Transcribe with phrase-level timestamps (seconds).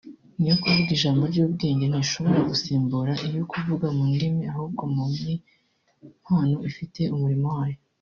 [0.37, 5.33] n’ iyo kuvuga ijambo ry’ubwenge ntishobora gusimbura iyo kuvuga mu ndimi ahubwo buri
[6.23, 7.77] mpano ifite umurimo wayo